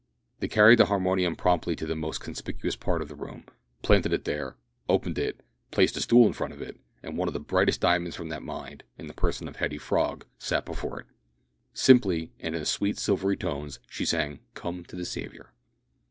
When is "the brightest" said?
7.35-7.81